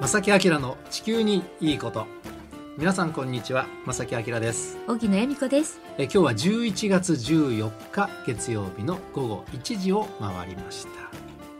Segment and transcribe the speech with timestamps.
[0.00, 2.06] 正木明の地球にいいこと。
[2.78, 3.66] 皆さんこんにちは。
[3.86, 4.78] 正木明です。
[4.86, 5.80] 荻野恵美子です。
[5.98, 10.90] え今日は11月14日月曜日の午後1時を回りました、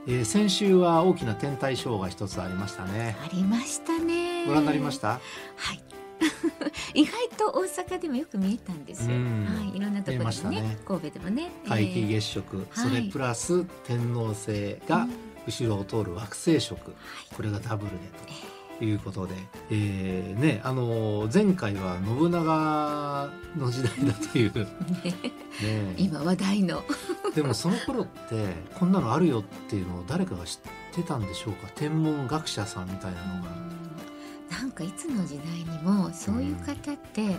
[0.06, 3.16] えー先週は大きな天体ショーが一つありましたね。
[3.22, 4.46] ありましたね。
[4.46, 5.08] ご覧になりました？
[5.56, 5.82] はい。
[6.94, 9.46] 意外と大阪でもよく見えたんですよ、うん。
[9.46, 10.78] はい、いろんなところでねね。
[10.86, 11.50] 神戸でもね。
[11.64, 15.06] 皆既えー月食、はいそれプラス天王星が
[15.50, 16.94] 後ろを通る惑星食、
[17.36, 17.98] これがダブルで
[18.78, 19.34] ということで、
[19.70, 23.28] えーねあのー前回は信長
[23.58, 24.52] の時代だという。
[25.04, 25.14] ね。
[25.62, 26.82] え今話題の。
[27.34, 30.60] でもその頃ってこんなのあるよっていうのを誰かが知っ
[30.94, 31.68] てたんでしょうか？
[31.74, 33.50] 天文学者さんみたいなのが。
[34.50, 37.36] なんかいつの時代にもそういう方って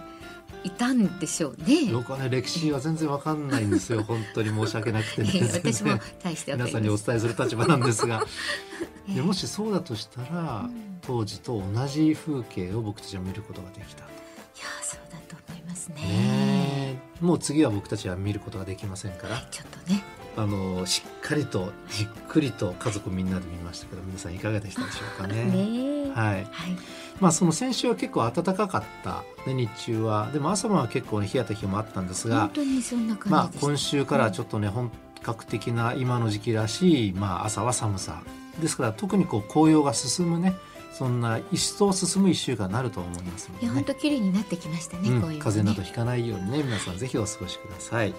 [0.63, 1.91] いたんでしょうね。
[1.91, 6.97] 僕はね歴史は全然わかんないんですよ 本当に申し訳なくてね私も大して皆さんにお。
[6.97, 8.23] 伝えする立場なんですが
[9.09, 15.95] えもしそうだとしたらうん当時と同じ風景を僕たちは見ることができたといやそうだと思いますね。
[15.95, 20.03] ねえもう次は僕たちは見ることができませんからちょっとね。
[20.37, 25.43] あのしっかりとじっくりと家族みんなで見ましたけど皆さんいかがでしたでしょうかね。
[25.43, 26.77] ねえはいはい。
[27.21, 32.49] まあその先週は結構暖かかった、ね、日中はでも朝晩は結構、ね、冷えた日もあったんですが
[33.29, 33.49] まあ。
[33.59, 34.91] 今週からちょっとね本
[35.21, 38.23] 格的な今の時期らしい、まあ、朝は寒さ
[38.59, 40.55] ですから特にこう紅葉が進むね
[40.91, 45.09] そんな一層進む一週間になると思いますので、ねいや本当綺麗になってきましたね。
[45.09, 48.13] うんこう風邪などひかないようにね皆さんぜひお過ごしください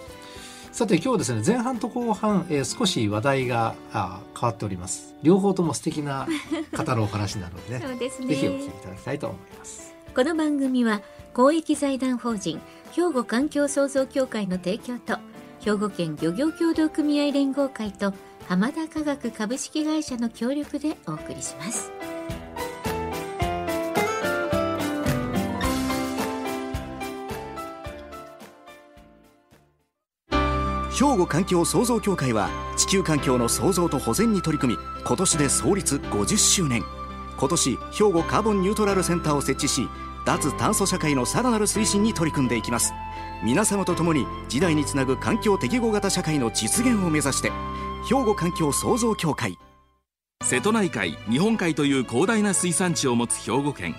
[0.73, 5.15] さて今日はですね前半と後半、えー少し話題があー変わっております。
[5.23, 6.27] 両方とも素敵な
[6.73, 8.29] 方のお話なのでねそうですね。
[8.29, 9.95] ぜひお聞きいただきたいと思います。
[10.15, 11.03] この番組は
[11.35, 12.61] 公益財団法人
[12.93, 15.19] 兵庫環境創造協会の提供と
[15.61, 18.15] 兵庫県漁業協同組合連合会と
[18.49, 21.93] 浜田科学株式会社の協力でお送りします
[30.93, 36.85] 兵庫環境創造協会は地球環境の創造と保全に取り組み今年で創立50周年。
[37.39, 39.89] 今年兵庫カーボンニュートラルセンターを設置し
[40.27, 42.93] 脱炭素社会のさらなる推進に取り組んでいきます。
[43.43, 47.51] 皆様と共に時代につなぐ環境適合型社会の実現を目指して
[48.09, 49.59] 兵庫環境創造協会。
[50.45, 53.97] 瀬戸内海日本海という広大な水産地を持つ兵庫県。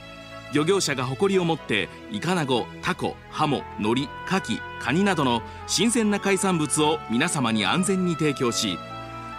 [0.54, 8.78] 漁業者が誇りを持ってイカナゴタコハモノリカキカニなどの新鮮な海産物を皆様に安全に提供し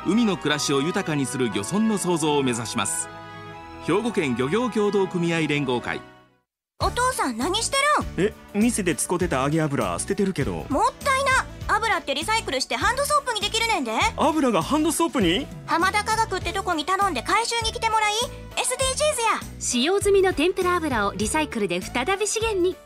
[0.07, 3.09] 海の暮らしを豊かにする漁村の創造を目指します。
[3.87, 6.03] 兵庫県漁業協同組合連合会。
[6.81, 7.77] お父さん何して
[8.19, 8.27] るん？
[8.27, 10.67] え店で使ってた揚げ油捨ててるけど。
[10.69, 11.14] もった
[11.95, 13.93] 油ってリサイクルしてハンドソープにできるねんで。
[14.17, 15.47] 油がハンドソープに？
[15.67, 18.13] 浜田科学ってとこに頼んで回収に来てもらい
[18.57, 18.63] SDGs
[19.47, 19.61] や。
[19.61, 22.77] 使用済みの天ぷら油をリサイクルで再び資源に。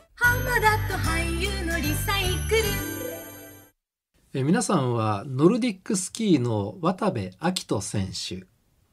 [4.34, 8.46] えー皆さんはノルディックスキーの渡部暁斗選手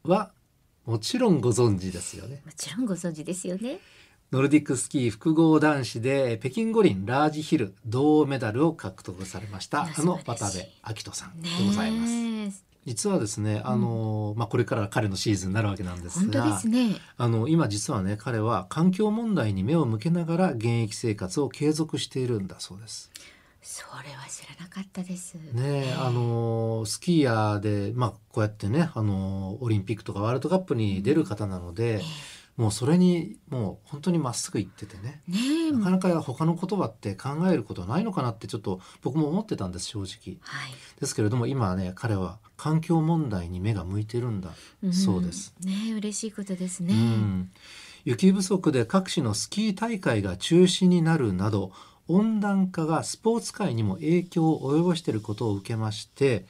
[0.10, 0.32] は
[0.86, 2.42] もちろんご存知ですよね。
[2.46, 3.80] もちろんご存知ですよね
[4.36, 10.52] ノルディックスキー複合男子で北京五輪ラージヒル銅メダルを獲得されましたあの渡部
[10.82, 12.06] 暁斗さんでございま
[12.52, 12.66] す。
[12.86, 16.98] 実はですね、あのまあこれから彼のシーズンになるわけなんですが、すね。
[17.16, 23.12] あの今実はね彼は環境問題に目を向けながら現役生活を継続しているんだそうです。
[23.62, 25.36] それは知らなかったです。
[25.54, 32.02] ねえあのスキーヤーでまあこうやってねあのオリンピックとかワールドカップに出る方なので、
[32.58, 35.22] もうそれにもう本当にまっすぐ行っててね。
[35.28, 40.38] ねえなかなか他の言葉って考えることはないのかなってちょっと僕も思ってたんです正直。
[40.42, 44.52] はいですけれども今はね彼は環境問題に目が向いてるんだ
[44.88, 45.54] んそうです。
[45.62, 47.52] ねえ嬉しいことですうね、ん、
[48.06, 51.72] 雪不足で各地のスキー大会が中止になるなど
[52.08, 56.46] 温暖化がスポーツ界にも影響を及ぼしていることを受けまして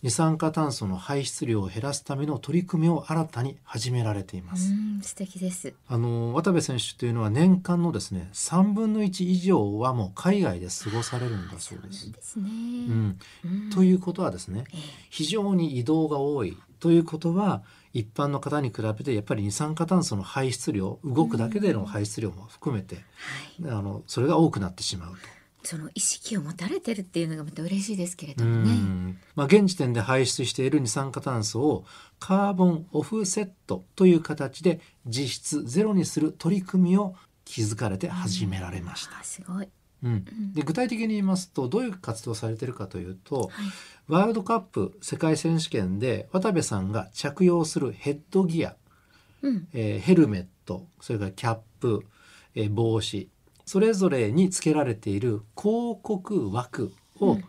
[0.00, 4.70] 二酸化炭素の排出量を減らすための取り組みを新たに始められています。
[4.70, 5.74] うん素敵です。
[5.88, 12.12] あの渡部選手というのは年間のですね3分の1以上はもう海外で過ごされるんだそうです。
[12.12, 13.70] ですね、うん、うん。
[13.70, 14.80] ということはですねええ。
[15.10, 17.62] 非常に移動が多いということは
[17.92, 23.70] 一般の方に比べてやっぱり二酸化炭素の排出量動くだけでの排出量も含めて、はい。
[23.72, 25.37] あのそれが多くなってしまうと。
[25.68, 28.72] その意識を持たれてるっていうのがまた嬉しいですけれどうもね。
[28.72, 31.84] んまあ、現時点で排出している二酸化炭素を
[32.18, 39.18] カーボンオフセットという形で実質ゼロにする取り組みを築かれて始められました。
[39.18, 39.68] あすごい。
[40.02, 43.50] うん、で具体的に言いますとどういう活動をされているかというと、はい。
[44.08, 48.74] ワールドカップ世界選手権で渡部さんが着用するヘッドギア、
[49.42, 49.68] うん。
[49.74, 52.06] えーヘルメットそれからキャップ、
[52.54, 53.28] えー帽子
[53.68, 57.44] それぞれに付けられている広告枠をうん。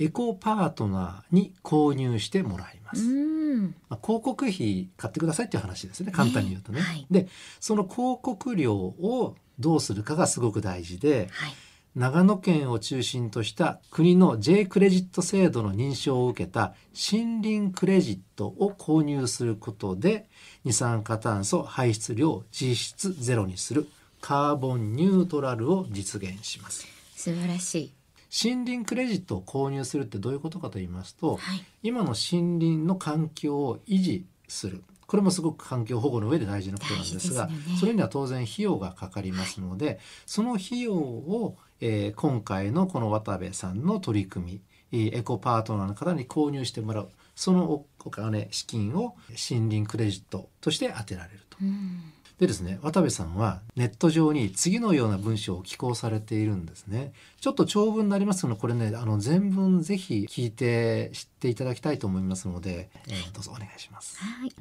[0.00, 3.02] エコパートナーに購入してもらいます。
[3.02, 3.74] うん。
[3.88, 6.12] まあ、広告費買ってくださいっていう話ですね。
[6.12, 6.78] 簡単に言うとね。
[6.78, 6.84] ね。
[6.84, 7.06] はい。
[7.10, 7.26] で
[7.58, 11.52] その広告料をどうするかがすごく大事ではい。
[11.96, 20.28] 長野県を中心とした国の J クレジット制度の認証を受けた森林クレジットを購入することで
[20.64, 23.88] 二酸化炭素排出量を実質ゼロにする
[24.20, 26.86] カーボンニュートラルを実現します。
[27.16, 27.92] 素晴らしい。
[28.30, 31.64] 森林クレジットを購入するってどういうことかと言いますと、はい。
[31.82, 34.84] 今の森林の環境を維持する。
[35.06, 37.54] これもすごく環境保護の上で大事なことなんですがね。
[37.80, 44.60] それには当然費用がかかりますので、その費用を、えー今回のこの渡部さんの取り組み
[44.92, 51.58] えーエコパートナーの方に購入してもらうそのおお金資金を森林クレジットとして当てられると。
[51.62, 57.12] うんでですね渡部さんはネット上に次のような文章を寄稿されているんですね。
[57.40, 64.18] ちょっと長文になりますのでこれねあの全文ぜひ聞いて知っていただきたいと思いますので、えーどうぞお願いします。
[64.18, 64.52] はい、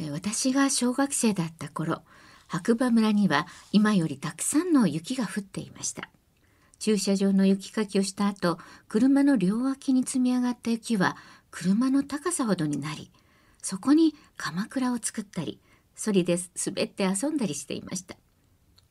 [0.00, 2.02] えー私が小学生だった頃
[2.46, 6.08] 白馬村には今よりたくさんの雪が降っていました。
[6.78, 8.58] 駐車場の雪かきをした後
[8.88, 11.16] 車の両脇に積み上がった雪は
[11.50, 13.10] 車の高さほどになり
[13.62, 15.58] そこに鎌倉を作ったり
[15.94, 18.16] そりで滑って遊んだりしていました。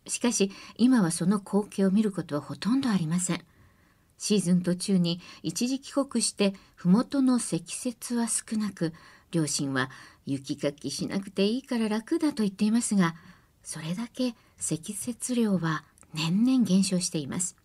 [0.07, 3.41] しかし今はその光景を見ることはほとんどありません。
[4.17, 8.93] シーズン途中に一時帰国して麓の積雪は少なく
[9.31, 9.89] 両親は
[10.25, 13.15] 雪かきしなくていいから楽だと言っていますが
[13.63, 15.83] それだけ積雪量は
[16.13, 17.55] 年々減少しています。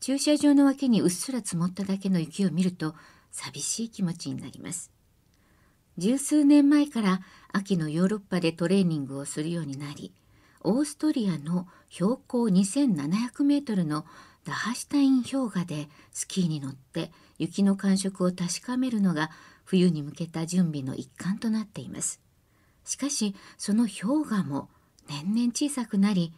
[0.00, 2.94] 駐車場の脇にうっすら積もっただけの雪を見ると
[3.30, 4.97] 寂しい気持ちになります。
[5.98, 7.20] 十数年前から
[7.52, 10.12] 秋のヨーロッパでトレーニングをするようになり
[10.60, 14.06] オーストリアの標高2700メートルの
[14.44, 19.30] ダハシュタイン氷河でスキーに乗って雪の感触を確かめるのが
[19.64, 22.20] 冬に向けた準備の一環となっています。
[22.84, 24.68] しかしその氷河も
[25.08, 26.32] 年々小さくなり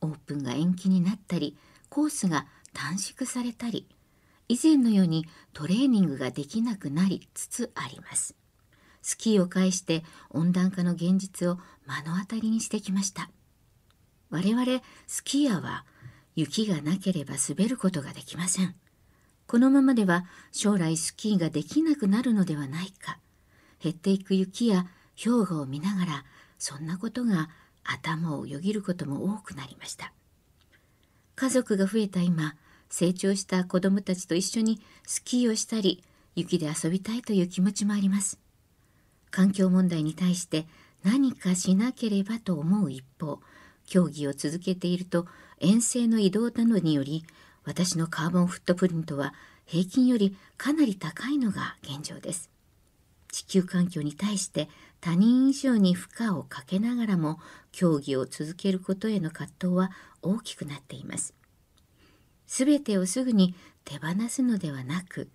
[0.00, 1.56] オープンが延期になったり
[1.88, 3.86] コースが短縮されたり
[4.48, 8.34] 以前のようにトレーニングができなくなりつつあります。
[9.04, 13.30] スキーを介して温暖化の現実を目の当たりにしてきました。
[14.30, 15.84] 我々スキーヤーは
[16.34, 18.74] 雪がなければ滑ることができません。
[19.46, 23.18] このままでは将来スキーができなくなるのではないか。
[23.78, 24.86] 減っていく雪や
[25.22, 26.24] 氷河を見ながら
[26.58, 27.50] そんなことが
[27.84, 30.14] 頭をよぎることも多くなりました。
[31.36, 32.54] 家族が増えた今
[32.88, 36.02] 成長した子供たちと一緒にスキーをしたり
[36.34, 38.43] 雪で遊びたいという気持ちもあります。
[39.34, 40.64] 環境問題に対して
[41.02, 43.40] 何かしなければと思う一方
[43.84, 45.26] 競技を続けていると
[45.58, 47.24] 遠征の移動などにより
[47.64, 49.34] 私のカーボンフットプリントは
[49.66, 52.48] 平均よりかなり高いのが現状です。
[53.32, 54.68] 地球環境に対して
[55.00, 57.40] 他人以上に負荷をかけながらも
[57.72, 59.90] 競技を続けることへの葛藤は
[60.22, 61.34] 大きくなっています。
[62.46, 65.28] すべてをすぐに手放すのではなく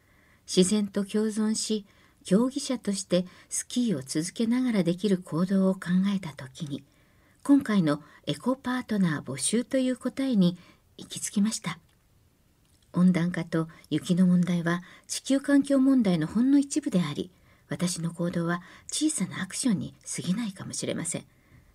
[0.47, 1.85] 自然と共存し
[2.25, 6.83] 競技者としてスキーを続けながらできる行動を考えた時に
[7.43, 10.57] 今回のエコパートナー募集という答えに
[10.97, 11.79] 行き着きました。
[12.93, 17.31] 温暖化と雪の問題は地球環境問題のほんの一部であり
[17.69, 21.25] 私の行動は小さなアクションに過ぎないかもしれません。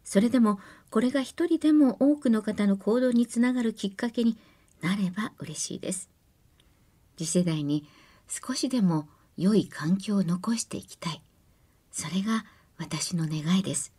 [0.05, 0.61] それでも
[0.91, 4.37] これが一人でも多くの方の行動につながるきっかけに
[4.83, 6.11] なれば嬉しいです。
[7.17, 7.87] 次世代に
[8.29, 11.23] 少しでも良い環境を残していきたい。
[11.91, 12.45] それが
[12.79, 13.93] 私の願いです。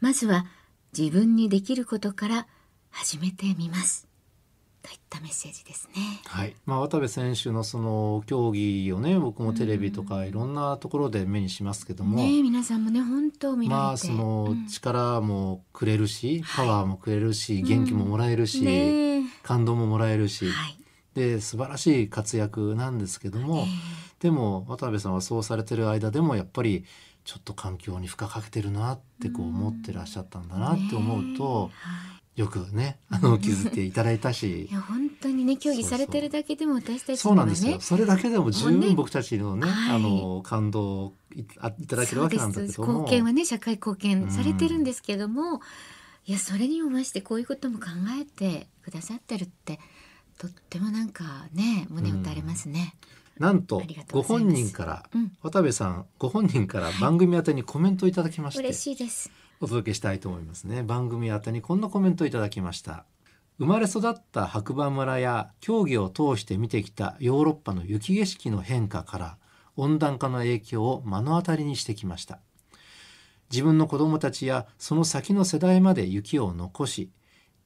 [0.00, 0.46] まずは
[0.96, 2.46] 自分にできることから
[2.90, 4.06] 始めてみます。
[4.82, 6.20] といったメッセージですね。
[6.26, 6.54] はい。
[6.64, 14.68] まあ、渡部選手のその競技をね僕もテレビとかいろんなところで目にしますけども、ねえ皆さんもね本当見られて、まあそのうん。
[14.68, 19.22] 力もくれるし、パワーもくれるし、元気ももらえるし、ねえ。
[19.42, 20.78] 感動ももらえるし、はい。
[21.14, 23.66] で素晴らしい活躍なんですけども、
[24.20, 26.84] でも渡部さんはそうされてる間でもやっぱり
[27.24, 31.70] ちょっと環境に負荷かけてるなってこう思ってらっしゃったんだなって思うと、
[32.36, 34.66] よくね あの気づいていただいたし。
[34.66, 37.80] いや本当にね競技されてるだけでも私たちそうなんですよ。
[37.80, 39.96] それだけでも十分僕たちのね、はい。
[39.96, 45.60] あの感動をいあいただけるわけなんだけども、貢献はね社会貢献されてるんですけども、
[46.26, 47.86] いやそれにもましてこういうことも考
[48.20, 49.80] えてくださってるって
[50.38, 52.80] とってもなんかね胸打たれますね。
[52.80, 53.25] なん
[53.62, 55.32] とありがとうご本人から、うん。
[55.42, 59.30] 渡部さんご本人から番組宛てにコメントをいただきまして、嬉しいです。
[59.60, 60.82] お届けしたいと思いますね。
[60.82, 63.04] 番組宛てにこんなコメントいただきました。
[63.58, 69.38] 生まれ育った白馬村や競技を通して見てきたヨーロッパの雪景色の変化から
[69.76, 72.40] 温暖化の影響を目の当たりにしてきました。
[73.50, 77.10] 自分の子供たちやその先の世代まで雪を残し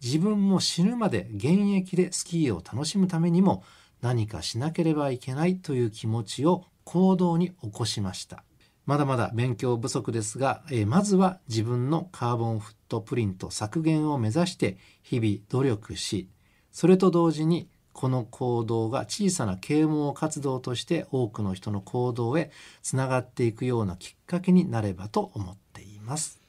[0.03, 3.65] 自分も死ぬまで現役でスキーを楽しむためにも
[4.01, 8.45] 何かしなければいけないという気持ちを行動に起こしました
[8.87, 16.29] まだまだ勉強不足ですが、えーまずは自分のカーボンフットプリント削減を目指して日々努力し
[16.73, 22.51] それと同時にこの行動が小さな啓蒙活動として多くの人の行動へ
[22.83, 26.40] つながっていくようなきっかけになればと思っています。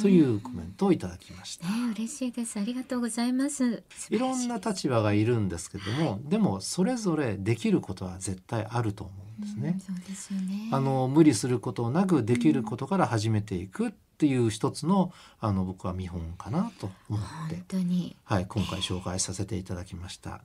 [0.00, 1.66] というコメントをいただきました。
[1.68, 2.58] ね嬉しいです。
[2.58, 3.82] ありがとうございます。
[4.10, 9.80] いろんな立場がいるんですけども、でもそれぞれできることは絶対あると思うんですね。
[9.84, 10.68] そうですよね。
[10.72, 17.56] あの無理することなくできることから始めていくっていう一つのあの僕は見本かなと思って。
[17.56, 18.16] 本当に。
[18.24, 20.42] はい、今回紹介させていただきました。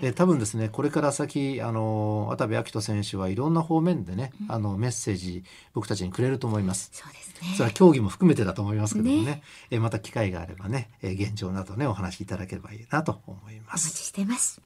[0.00, 5.44] で多分ですねこれから先あの渡部暁斗選手はいろんな方面でね、あのメッセージ
[5.74, 6.90] 僕たちにくれると思います。
[6.92, 14.04] そうですそれはね競技も含めてだと思いますけどもねねえまた機会があればねえ現状などねお話しいただければいいなと思いお待ちます。
[14.04, 14.62] してます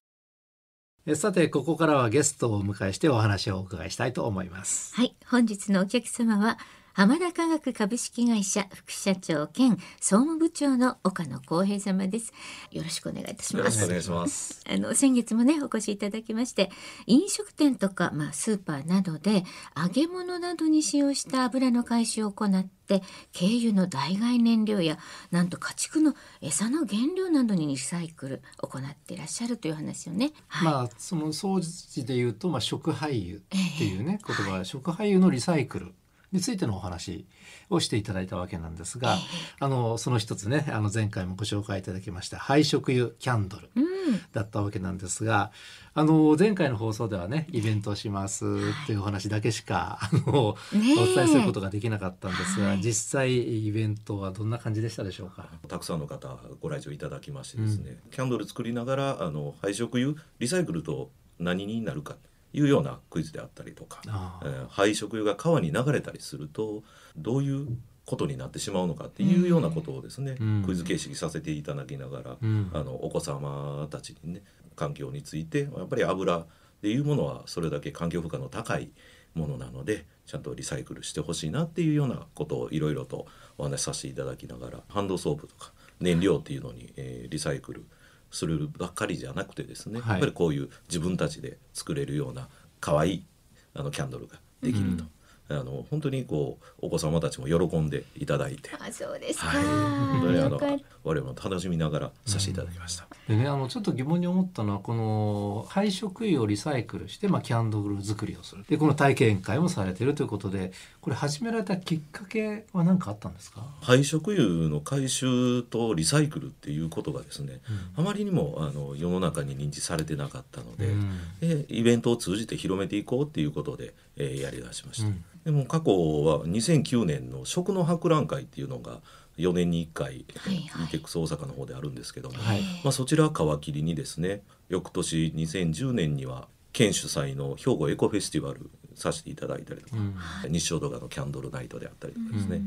[1.07, 4.95] えさてここからはゲストをお迎えしてお話をお伺いしたいと思います。
[4.95, 6.59] はい本日のお客様は
[6.97, 12.33] 浜田科学株式会社副社長兼総務部長の岡野光平様です。
[12.71, 13.59] よろしくお願いいたします。
[13.59, 14.65] よろしくお願いします。
[14.67, 16.71] あの先月もねお越しいただきまして
[17.07, 19.45] 飲食店とか、まあ、スーパーなどで
[19.77, 23.03] 揚げ物などに使用した油の回収を行って
[23.39, 24.97] 軽油の代替燃料や
[25.31, 30.65] なんと家畜の餌の原料などにリサイクル行っていらっしゃるという話をね、はい。
[30.65, 33.41] まあその掃除で言うと、まあ、食廃油っ
[33.79, 35.93] ていうね、言葉食廃油のリサイクル
[36.33, 37.27] についてのお話
[37.71, 39.17] をしていただいたわけなんですが、
[39.61, 43.87] あのその一つねあの前回もご紹介いただきました廃食油キャンドルうん。
[44.33, 45.51] だったわけなんですが
[45.95, 52.81] あの前回の放送ではねイベントをしますっていうお話だけしか、あのお伝えすることができなかったんですが、はい。
[52.81, 55.49] 実際イベントはどんな感じでしたでしょうか？
[55.67, 62.15] たくさんの方ご来場いただきましてですね、キャンドル作りながらあの廃食油リサイクルと何になるか。
[62.15, 62.21] と
[62.57, 66.83] いうようなクイズであったりとか、あえー廃食油が川に流れたりすると
[67.17, 70.63] どういうことになってしまうのかっていうようなことをですね、うん。
[70.65, 72.71] クイズ形式させていただきながら、うん。
[72.73, 74.43] あのお子様たちにね
[74.75, 76.47] 環境についてやっぱり油っ
[76.81, 78.91] ていうものはそれだけ環境負荷の高い
[79.35, 83.27] ものなのでちゃんとリサイクルしてほしいなっていうようなことをいろいろと
[83.59, 87.87] お話しさせていただきながらハンドソープとか燃料っていうのに、えーリサイクル
[88.31, 90.11] するばっかりじゃなくてですね、はい。
[90.13, 92.49] やっぱりこういう自分たちで作れるような
[92.81, 93.27] 可愛い
[93.75, 95.05] あのキャンドルができると、
[95.49, 100.59] あの本当にこうお子様たちも喜んでいただいて、あそうですか、はい、本当にあの
[101.07, 103.07] 我々も楽しみながらさせていただきました。
[103.29, 108.65] でねあのちょっと疑問に思ったのはこの廃食油をリサイクルして、まあ、キャンドル作りをする。
[108.69, 113.65] でこの体験会もされてるということでこれ始められたきっかけは何かあったんですか？
[113.81, 117.61] 廃食油の回収とリサイクルっていうことがですね、
[117.97, 121.11] あまりにもあの世の中に認知されてなかったので,、うん。
[121.41, 125.25] でイベントを通じて広めていこうっていうことで、えーやりだしました、うん。
[125.45, 125.91] でも過去
[126.25, 129.01] は2009年の食の博覧会っていうのが
[129.39, 130.87] 4年に1回、はいはい。
[130.87, 132.61] ETEX 大阪の方であるんですけども、はい。
[132.83, 139.97] まあ、そちら皮切りにですね翌年2010年には県主催の兵庫エコフェスティバルさせていただいたりとか、
[140.45, 140.53] うん。
[140.53, 142.63] 日照動画のキャンドルナイトであったりとかですね、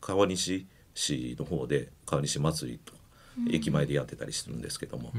[0.00, 2.98] 川西市の方で川西祭りとか
[3.50, 5.12] 駅前でやってたりするんですけども、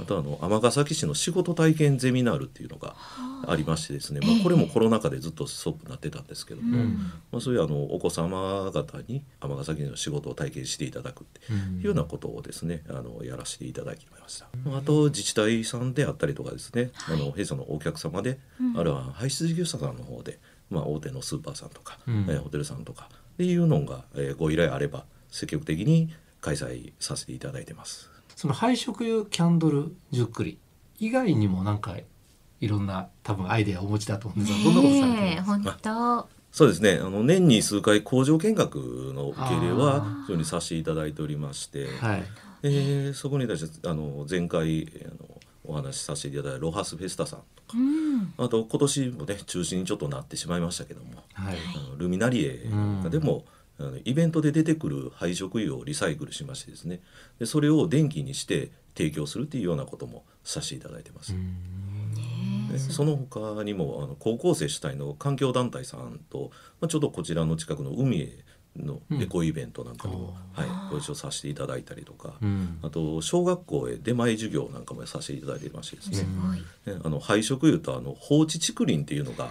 [0.00, 2.94] あとあの尼崎市の仕事体験ゼミナールっていうのが
[3.46, 6.84] ありましてですね、まあ、これもコロナ禍でずっとストップになってたんですけども、
[7.32, 14.46] まあ、そういうあのお子様方に尼崎の仕事を体験していただくっていうようなことをですねあのやらせていただきました。
[14.76, 18.38] あと自治体さんであったりとかですね、あの弊社のお客様で、
[18.76, 20.38] あるいは排出事業者さんの方で、
[20.70, 22.26] まあ、大手のスーパーさんとか、うん。
[22.28, 28.10] えーホテルさんとかっていうのが、えーご依頼あれば積極的に開催させていただいてます。
[28.36, 30.58] その廃食油キャンドル作り
[30.98, 31.96] 以外にもなんか
[32.60, 35.46] いろんな多分アイデアをお持ちだと思うんですがどんなことされてるんねえです？
[35.46, 36.28] か本当。
[36.52, 36.98] そうですね。
[37.00, 38.76] あの年に数回工場見学
[39.14, 40.22] の受け入れあはー。
[40.22, 42.24] 非常にさせていただいておりまして、はい。
[42.62, 47.78] えーそこに対してあの前回あのお話しさせていただいたロハスフェスタさんとか、
[48.38, 51.56] あと今年もね中止にちょっとなってしまいましたけども、はい。
[51.76, 53.42] あのルミナリエなんかでも、あの
[54.04, 57.00] イベントで出てくる廃食油をリサイクルしましてですね。
[57.38, 61.34] でそれを電気にして提供するっていうようなこともさせていただいてます。
[62.70, 68.38] でその他にもあの高校生主体の環境団体さんと、まあ、ちょうどこちらの近くの海へ
[68.76, 72.78] のエコイベントなんかにも、はい、ご一緒させていただいたりとか、うん。
[72.82, 76.94] あと小学校へ出前授業なんかもさせていただいていましてですね,、すごい。
[76.96, 79.50] ねあの配色いうとあの放置竹林っていうのが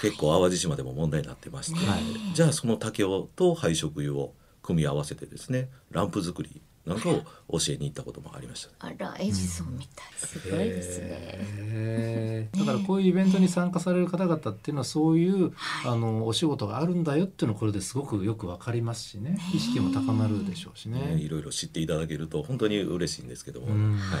[0.00, 2.02] 結構淡路島でも問題になってまして、はい
[2.34, 8.86] じゃあその竹をと配色油を組み合わせてですねランプ作りなんかを教えに行ったこともありました。
[8.86, 10.06] あらエジソンみたい。
[10.16, 15.52] すごいですね、だからこういうイベントに参加される方々っていうのはそういう、
[15.86, 19.38] あのお仕事があるんだよっていうのはこれですごくよくわかりますしね。
[19.54, 21.22] 意識も高まるでしょうしね、ね。
[21.22, 23.96] いろいろ知っていただけると本当に嬉しいんですけども、うん。
[23.96, 24.20] はい、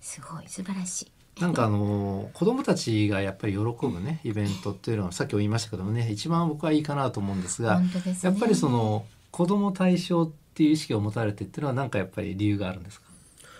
[0.00, 1.12] すごい素晴らしい。
[1.40, 7.80] なんかあの子供たちがやっぱり喜ぶねイベントっていうのはさっきも言いましたけどもね一番僕はいいかなと思うんですが
[8.22, 13.06] やっぱりその子供対象っていう意識を持たれてっていうのはなんかやっぱり理由があるんですか？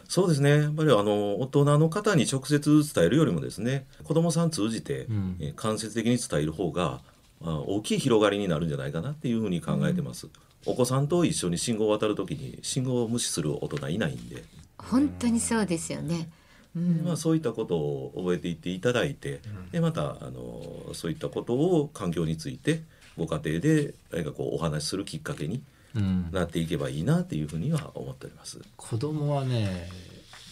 [0.09, 0.51] そうですね。
[0.51, 5.37] やっぱりあの大人の方に直接伝えるよりもですね子どもさん通じて、うん。
[5.41, 7.01] えー間接的に伝える方が
[7.43, 10.29] あ大きい広がりになるんじゃないかなっていうふうに考えてます、
[10.67, 14.45] お子さんと一緒に信号を渡るときに信号を無視する大人いないんで、
[14.79, 16.29] 本当にそうですよね。
[16.77, 17.03] うん。
[17.05, 19.41] まあ、そういったことを覚えていっていただいて、
[19.73, 22.83] でまたあのそういったことを環境について
[23.17, 25.63] ご家庭で何かこうお話しするきっかけにうん
[25.95, 28.61] なっていけばいいなっていうふうには思っております。
[28.77, 29.89] 子供はね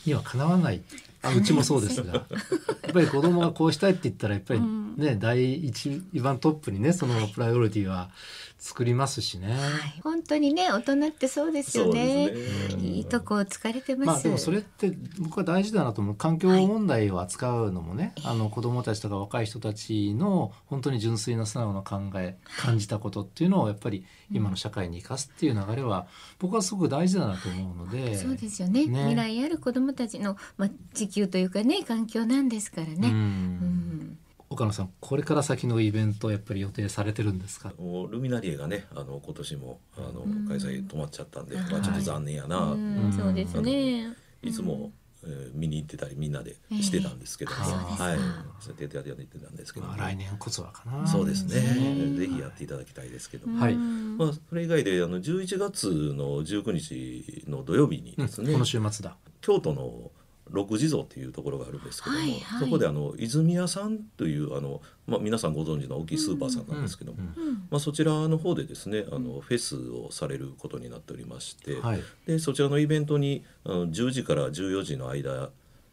[0.07, 0.83] にはかなわない。
[1.23, 2.15] あうちもそうですが。
[2.15, 8.11] やっぱり子供がこうしたいって言ったらやっぱりね、第一番トップにねそのプライオリティは
[8.61, 9.57] 作りますしね。
[10.05, 12.31] 本当にね大人ってそうですよね。
[12.31, 12.35] ね。
[12.79, 16.15] いいとこを疲れてます、まあでもそれって僕は大事だなと思う。
[16.15, 26.07] 環境問題を扱うのもね、あの子どもたちとか若い人たちの本当に純粋な素直な考え感じたことっていうのをやっぱり今の社会に生かすっていう流れは
[26.39, 28.17] 僕はすごく大事だなと思うので。
[28.17, 28.87] そうですよね。
[28.87, 28.99] ね。
[29.09, 33.05] 未来ある子どもたちの、まあ、地球というかね環境なんですからね、うん。
[33.05, 34.19] うん
[34.53, 37.73] 岡野さんこれから先のイベントやっぱり予定されてるんですか？
[37.79, 40.45] もうルミナリエがねあの今年もあのん。
[40.49, 44.13] 開催止まっちゃったんで、はいまあ、ちょっと残念やな、うんそうですね。
[44.43, 44.91] いつも、
[45.23, 47.63] えー見に行ってたりみんなでしてたんですけども、ええ。
[47.63, 48.05] あそうですか。
[48.05, 48.19] はい
[48.59, 51.07] そうやってやってやってたんですけども、まあ来年こそはかな。
[51.07, 53.77] そうですね、ねぜひやっていただきたいですけども、はい。
[53.77, 59.17] まあ、それ以外であの11月の19日の土曜日にうんですね、この週末だ。
[59.43, 60.11] 京都の
[60.51, 62.61] 六地蔵っていうところがあるんですけども、はいはい。
[62.61, 72.03] そこであの泉屋さんというあの、まあ、皆さんご存知の大きいスーパーさんなんですけども、うんうんまあ、そちらの方でですねあのフェスをされることになっておりまして、はい。
[72.27, 75.51] でそちらのイベントにあの10時から14時の間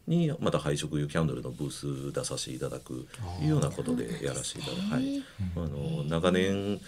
[0.08, 3.08] にまた配色油キャンドルのブース出させていただく
[3.42, 5.24] いうようなことでやらせていただく、はい、
[5.58, 6.80] あの長年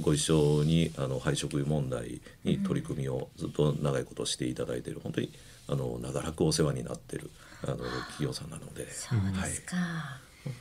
[0.00, 5.32] ご一緒にあの配色油問題に取り組みをずっと長いことしていただいている本当に
[5.70, 7.30] あの長らくお世話になっている
[7.62, 8.90] あの企業さんなので。
[8.90, 9.76] そうですか、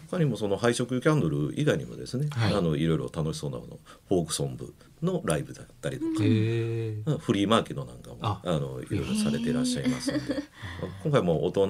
[0.09, 2.51] 他にもその配色キャンドル以外にもですね、はい。
[2.51, 3.63] い、あのいろいろ楽しそうなの
[4.07, 8.41] フォークソングのライブだったりとか、フリーマーケットなんかもあ。
[8.43, 10.11] あのいろいろされていらっしゃいます。
[10.11, 10.43] ので
[11.03, 11.67] 今回も大人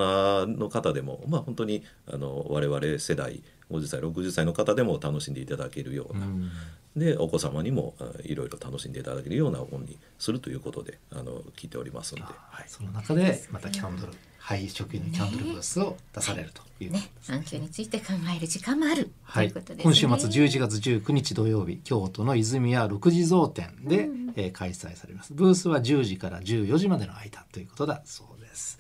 [0.47, 6.51] の方でも、まあ、本当にあの我々世代50歳60歳の方でも楽しんでいただけるような、うん
[6.99, 17.31] でお子様にもあいろいろ楽しんでいただけるような本にするということであの聞いておりますので、はい、その中でまたキャンドル廃食油のキャンドルブースを出されるというねです。
[17.31, 20.07] 環境について考える時間もある、はい、ということですね。
[20.07, 25.33] 今週末11月19日土曜日京都の泉屋六地蔵店で、えー開催されます。
[25.33, 28.79] ブースは10時から14時までの間ということだそうです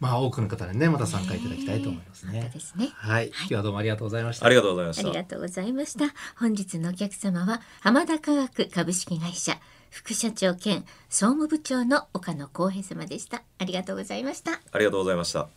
[0.00, 2.50] まあ多くの方にねまた参加いただきたいと思いますね。
[2.52, 2.90] ですね。
[2.94, 4.46] はい、今日はどうもありがとうございました。
[4.46, 5.08] ありがとうございました。
[5.08, 6.06] ありがとうございました。
[6.36, 9.58] 本日のお客様は浜田科学株式会社
[9.90, 13.42] 副社長兼総務部長の岡野光平様でした。
[13.58, 14.60] ありがとうございました。
[14.72, 15.48] ありがとうございました。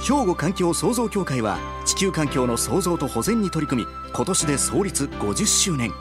[0.00, 5.92] 兵庫環境創造協会は地球環境の創造と保全に取り組み今年で創立50周年。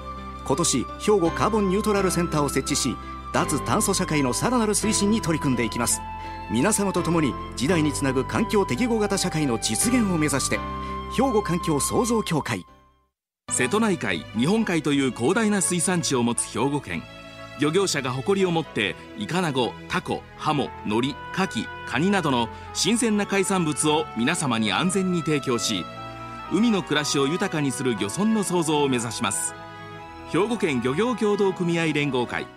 [0.50, 2.96] 今年兵庫カーボンニュートラルセンターを設置し
[3.34, 6.02] 脱炭素社会のさらなる推進に取り組んでいきます
[6.52, 10.58] 皆様と共に時代につなぐ環境適合型社会の実現を目指して
[11.16, 12.66] 兵庫環境創造協会。
[13.52, 17.04] 瀬戸内海日本海という広大な水産地を持つ兵庫県。
[17.60, 25.84] 漁業者が誇りを持ってイカナゴタコハモノリカキカニなどの新鮮な海産物を皆様に安全に提供し
[26.54, 29.54] 海の暮らしを豊かにする漁村の創造を目指します。
[30.32, 32.48] 兵庫県漁業協同組合連合会。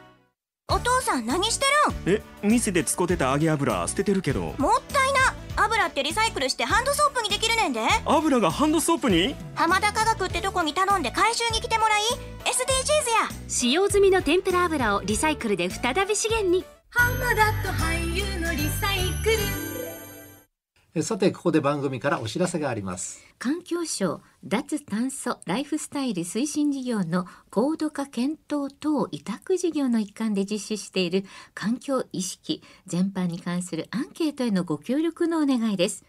[0.68, 1.66] お父さん何して
[2.06, 2.16] るん？
[2.16, 4.54] え店で使ってた揚げ油捨ててるけど。
[4.58, 5.34] もったいな。
[5.64, 7.80] 油ってリサイクルしてハンドソープにできるねんで。
[8.06, 9.34] 油がハンドソープに？
[9.54, 12.02] 浜田科学ってとこに頼んで回収に来てもらい。
[12.44, 13.28] SDGs や。
[13.48, 16.64] 使用済みの天ぷら油をリサイクルで再び資源に。
[16.94, 16.98] え
[21.00, 23.24] さてここで番組からお知らせがあります。
[23.38, 31.24] 環境省脱炭素ライフスタイル推進事業の高度化検討等委託事業の一環で実施している
[31.54, 36.04] 環境意識全般に関するアンケートへのご協力のお願いです。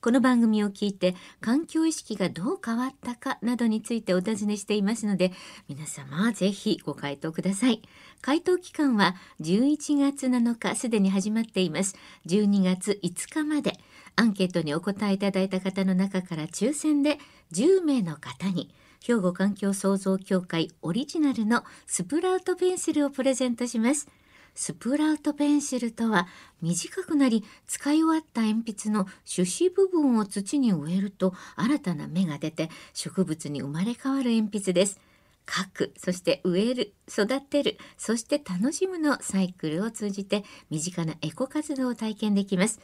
[0.00, 5.32] この番組を聞いて環境意識がどう変わったかなどについてお尋ねしていますので
[5.68, 7.82] 皆様ぜひご回答ください。
[8.20, 11.94] 回答期間は11月7日すでに始まっています。
[12.26, 13.78] 12月5日まで。
[14.16, 17.18] アンケートにお答えいただいた方の中から抽選で
[17.52, 18.74] 10名の方に
[19.04, 24.08] 兵庫環境創造協会オリジナルのスプラウトペンシルをプレゼントします
[24.54, 26.28] スプラウトペンシルとは
[26.62, 35.00] 短くなり使い終わった鉛筆の種子部分を土に植えると新たな芽が出て植物に生まれ変わる鉛筆です。
[35.46, 42.80] 書く、そして植える、育てる、そして楽しむのサイクルを通じて身近なエコ活動を体験できます。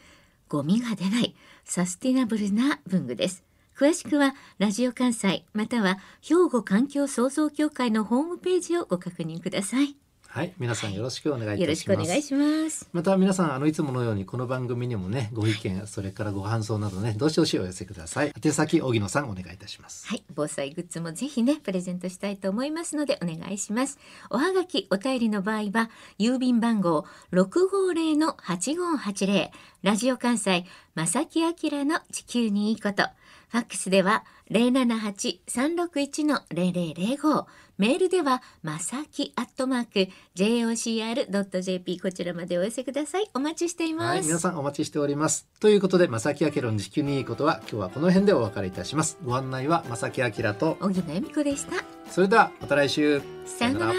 [0.50, 1.34] ゴミが出ない
[1.64, 3.44] サスティナブルな文具です。
[3.78, 9.99] 詳しくはラジオ関西または兵庫環境創造協会のホームページをご確認ください。
[10.33, 11.61] はい、皆さんよろしくお願いいたします。
[11.61, 12.88] よろしくお願いします。
[12.93, 18.33] また皆さんあのいつものようにこの番組にもねご意見それからご感想などねどしどしお寄せください。
[18.40, 20.07] 宛先荻野さんお願いいたします。
[20.07, 23.99] はい、防災グッズもぜひねプレゼントしたいと思いますのでお願いします。
[24.31, 25.90] おはがきお便りの場合は
[26.21, 29.51] 郵便番号六五零の八五八零
[29.83, 30.64] ラジオ関西
[30.95, 33.03] 正木明の地球にいいこと。
[33.50, 37.44] ファックスでは078-361-0005
[37.78, 43.28] メールではまさきアットマーク jocr.jp こちらまでお寄せください。
[43.34, 45.48] お待ちしています、はい、皆さんお待ちしております。
[45.58, 49.18] ということで、正木明の地球にいいことは、今日はこの辺でお別れいたします。
[49.24, 51.84] ご案内は正木明と、荻野恵美子でした。
[52.10, 53.20] それではまた来週。
[53.46, 53.94] さよなら。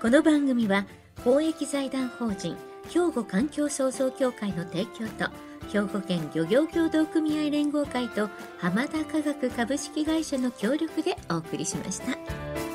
[0.00, 0.86] この番組は
[1.22, 2.56] 公益財団法人
[2.88, 5.30] 兵庫環境創造協会の提供と
[5.70, 12.71] 兵庫県漁業協同組合連合会と浜田科学株式会社の協力でお送りしました。